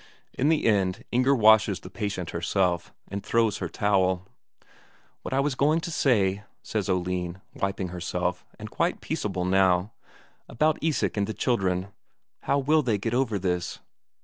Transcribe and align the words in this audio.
In 0.33 0.49
the 0.49 0.65
end, 0.65 1.03
Inger 1.11 1.35
washes 1.35 1.79
the 1.81 1.91
patient 1.91 2.31
herself, 2.31 2.91
and 3.09 3.23
throws 3.23 3.59
her 3.59 3.67
a 3.67 3.69
towel. 3.69 4.25
"What 5.21 5.31
I 5.31 5.39
was 5.39 5.53
going 5.53 5.79
to 5.81 5.91
say," 5.91 6.43
says 6.63 6.89
Oline, 6.89 7.39
wiping 7.53 7.89
herself, 7.89 8.43
and 8.57 8.71
quite 8.71 8.99
peaceable 8.99 9.45
now. 9.45 9.93
"About 10.49 10.79
Isak 10.83 11.17
and 11.17 11.27
the 11.27 11.35
children 11.35 11.89
how 12.45 12.57
will 12.57 12.81
they 12.81 12.97
get 12.97 13.13
over 13.13 13.37
this?" 13.37 13.77